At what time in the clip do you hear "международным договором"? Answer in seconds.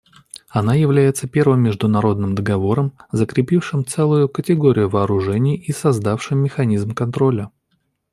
1.61-2.97